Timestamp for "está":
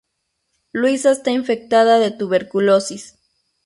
1.11-1.29